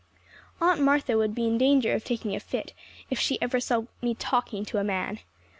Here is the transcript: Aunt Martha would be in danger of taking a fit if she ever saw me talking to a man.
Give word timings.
Aunt 0.59 0.81
Martha 0.81 1.15
would 1.15 1.35
be 1.35 1.45
in 1.45 1.59
danger 1.59 1.93
of 1.93 2.03
taking 2.03 2.33
a 2.35 2.39
fit 2.39 2.73
if 3.11 3.19
she 3.19 3.39
ever 3.39 3.59
saw 3.59 3.83
me 4.01 4.15
talking 4.15 4.65
to 4.65 4.79
a 4.79 4.83
man. 4.83 5.19